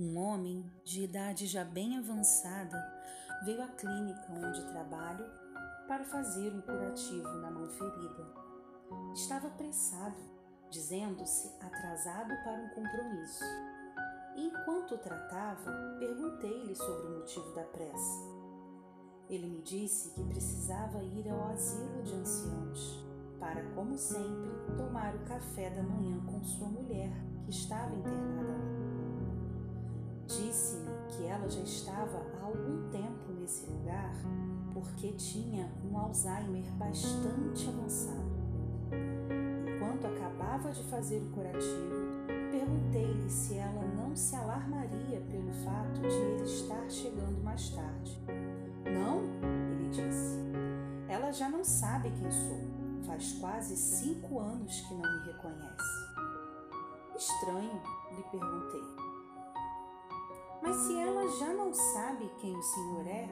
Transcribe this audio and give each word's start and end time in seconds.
Um 0.00 0.16
homem 0.16 0.64
de 0.82 1.04
idade 1.04 1.46
já 1.46 1.62
bem 1.62 1.98
avançada 1.98 2.82
veio 3.44 3.62
à 3.62 3.68
clínica 3.68 4.32
onde 4.32 4.64
trabalho 4.68 5.26
para 5.86 6.06
fazer 6.06 6.54
um 6.54 6.62
curativo 6.62 7.28
na 7.34 7.50
mão 7.50 7.68
ferida. 7.68 8.26
Estava 9.12 9.48
apressado, 9.48 10.16
dizendo-se 10.70 11.48
atrasado 11.60 12.30
para 12.42 12.62
um 12.62 12.68
compromisso. 12.70 13.44
E 14.36 14.46
enquanto 14.46 14.94
o 14.94 14.98
tratava, 14.98 15.70
perguntei-lhe 15.98 16.74
sobre 16.74 17.06
o 17.06 17.18
motivo 17.18 17.54
da 17.54 17.64
pressa. 17.64 18.24
Ele 19.28 19.48
me 19.48 19.60
disse 19.60 20.14
que 20.14 20.24
precisava 20.24 21.02
ir 21.02 21.28
ao 21.28 21.50
asilo 21.50 22.02
de 22.04 22.14
anciãos 22.14 23.04
para, 23.38 23.62
como 23.74 23.98
sempre, 23.98 24.50
tomar 24.78 25.14
o 25.14 25.26
café 25.26 25.68
da 25.68 25.82
manhã 25.82 26.24
com 26.24 26.42
sua 26.42 26.68
mulher, 26.68 27.12
que 27.44 27.50
estava 27.50 27.94
internada 27.94 28.54
ali. 28.54 28.99
Disse-me 30.30 30.86
que 31.08 31.24
ela 31.24 31.48
já 31.48 31.60
estava 31.62 32.24
há 32.40 32.44
algum 32.44 32.88
tempo 32.90 33.32
nesse 33.32 33.66
lugar 33.66 34.14
porque 34.72 35.10
tinha 35.14 35.68
um 35.84 35.98
Alzheimer 35.98 36.70
bastante 36.74 37.68
avançado. 37.68 38.30
Enquanto 39.66 40.06
acabava 40.06 40.70
de 40.70 40.84
fazer 40.84 41.20
o 41.20 41.30
curativo, 41.30 42.28
perguntei-lhe 42.48 43.28
se 43.28 43.54
ela 43.54 43.82
não 43.96 44.14
se 44.14 44.36
alarmaria 44.36 45.20
pelo 45.28 45.52
fato 45.64 46.00
de 46.00 46.14
ele 46.14 46.44
estar 46.44 46.88
chegando 46.88 47.42
mais 47.42 47.70
tarde. 47.70 48.16
Não, 48.84 49.22
ele 49.72 49.88
disse. 49.90 50.38
Ela 51.08 51.32
já 51.32 51.48
não 51.48 51.64
sabe 51.64 52.08
quem 52.12 52.30
sou. 52.30 52.60
Faz 53.04 53.32
quase 53.32 53.76
cinco 53.76 54.38
anos 54.38 54.80
que 54.82 54.94
não 54.94 55.12
me 55.12 55.26
reconhece. 55.26 55.90
Estranho, 57.16 57.82
lhe 58.14 58.22
perguntei. 58.30 59.19
Mas 60.70 60.82
se 60.82 60.96
ela 60.96 61.28
já 61.36 61.48
não 61.48 61.74
sabe 61.74 62.30
quem 62.38 62.56
o 62.56 62.62
Senhor 62.62 63.04
é, 63.04 63.28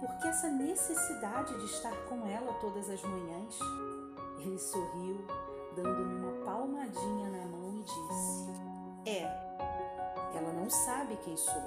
por 0.00 0.08
que 0.16 0.26
essa 0.26 0.48
necessidade 0.48 1.54
de 1.58 1.66
estar 1.66 1.94
com 2.08 2.26
ela 2.26 2.50
todas 2.62 2.88
as 2.88 3.02
manhãs? 3.02 3.58
Ele 4.38 4.58
sorriu, 4.58 5.22
dando-me 5.76 6.14
uma 6.14 6.32
palmadinha 6.46 7.28
na 7.28 7.44
mão 7.44 7.74
e 7.74 7.82
disse: 7.82 8.48
É, 9.04 9.20
ela 10.34 10.50
não 10.54 10.70
sabe 10.70 11.18
quem 11.18 11.36
sou. 11.36 11.62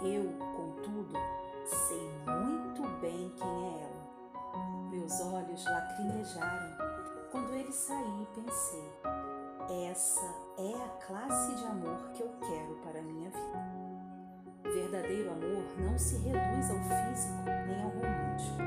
Eu, 0.00 0.32
contudo, 0.56 1.12
sei 1.66 2.10
muito 2.26 2.88
bem 3.02 3.30
quem 3.36 3.66
é 3.66 3.82
ela. 3.82 4.88
Meus 4.88 5.20
olhos 5.20 5.62
lacrimejaram 5.62 6.74
quando 7.30 7.52
ele 7.52 7.70
saiu 7.70 8.22
e 8.22 8.40
pensei: 8.40 8.92
essa 9.90 10.24
é 10.56 10.74
a 10.74 10.88
classe 11.06 11.54
de 11.54 11.66
amor 11.66 12.12
que 12.14 12.22
eu 12.22 12.30
quero 12.40 12.74
para 12.82 12.98
a 12.98 13.02
minha 13.02 13.28
vida. 13.28 13.81
Verdadeiro 14.92 15.30
amor 15.30 15.64
não 15.78 15.98
se 15.98 16.16
reduz 16.16 16.70
ao 16.70 16.76
físico 16.76 17.42
nem 17.66 17.82
ao 17.82 17.88
romântico. 17.88 18.58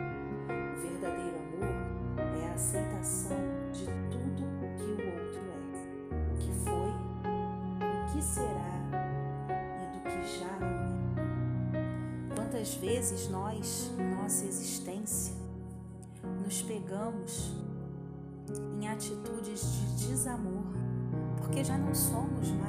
O 0.50 0.81
verdadeiro 0.81 1.38
amor 1.38 2.42
é 2.42 2.50
a 2.50 2.54
aceitação 2.56 3.38
de 3.72 3.86
tudo 4.09 4.44
o 4.44 4.76
que 4.76 5.03
o 5.03 5.22
outro 5.22 5.42
é, 5.52 6.34
o 6.34 6.38
que 6.40 6.52
foi, 6.64 6.90
o 7.78 8.12
que 8.12 8.23
será 8.23 8.73
e 9.84 9.94
do 9.94 10.02
que 10.02 10.40
já 10.40 10.59
não 10.59 10.68
é. 11.78 12.36
Quantas 12.36 12.73
vezes 12.73 13.30
nós, 13.30 13.92
nossa 14.20 14.46
existência, 14.46 15.36
nos 16.44 16.59
pegamos 16.64 17.53
em 18.81 18.88
atitudes 18.88 19.62
de 19.96 20.08
desamor, 20.08 20.73
porque 21.38 21.64
já 21.64 21.78
não 21.78 21.94
somos 21.94 22.50
mais 22.50 22.64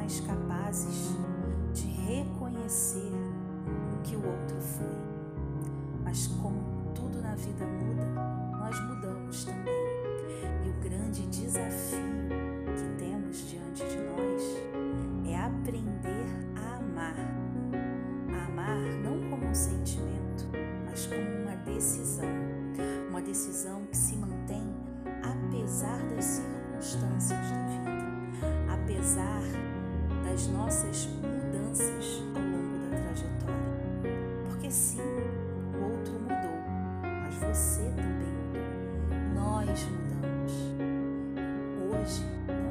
vida 7.57 7.67
muda, 7.67 8.05
nós 8.59 8.79
mudamos 8.81 9.45
também. 9.45 9.75
E 10.65 10.69
o 10.69 10.75
grande 10.75 11.27
desafio 11.29 12.29
que 12.77 12.99
temos 12.99 13.49
diante 13.49 13.85
de 13.85 13.97
nós 13.97 15.31
é 15.31 15.39
aprender 15.39 16.27
a 16.55 16.77
amar. 16.77 17.17
A 18.31 18.47
amar 18.47 18.77
não 19.03 19.31
como 19.31 19.47
um 19.47 19.55
sentimento, 19.55 20.45
mas 20.85 21.07
como 21.07 21.43
uma 21.43 21.57
decisão. 21.65 22.29
Uma 23.09 23.23
decisão 23.23 23.87
que 23.87 23.97
se 23.97 24.17
mantém 24.17 24.75
apesar 25.23 25.99
das 26.15 26.25
circunstâncias 26.25 27.51
da 27.51 27.63
vida, 27.67 28.73
apesar 28.73 29.43
das 30.25 30.47
nossas 30.49 31.09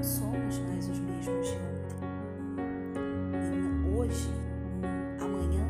somos 0.05 0.59
mais 0.59 0.87
os 0.87 0.99
mesmos 0.99 1.47
de 1.47 1.55
ontem. 1.55 1.97
E 3.33 3.97
hoje, 3.97 4.29
amanhã, 5.19 5.65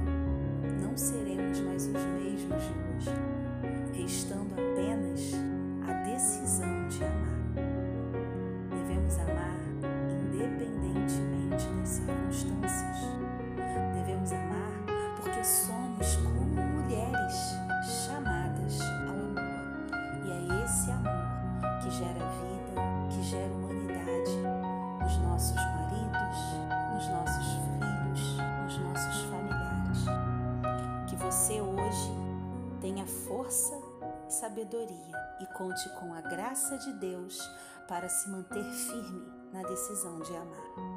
não 0.81 0.97
seremos 0.97 1.59
mais 1.61 1.87
os 1.87 1.93
mesmos 1.93 2.61
de 2.63 2.73
hoje, 2.73 2.94
você 31.45 31.61
hoje 31.61 32.11
tenha 32.81 33.05
força 33.05 33.79
e 34.27 34.33
sabedoria 34.33 35.15
e 35.39 35.45
conte 35.53 35.87
com 35.99 36.11
a 36.11 36.21
graça 36.21 36.75
de 36.79 36.91
Deus 36.93 37.39
para 37.87 38.09
se 38.09 38.27
manter 38.31 38.63
firme 38.63 39.31
na 39.53 39.61
decisão 39.61 40.21
de 40.21 40.35
amar. 40.35 40.94